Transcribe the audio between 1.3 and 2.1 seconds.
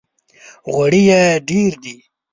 ډېر دي!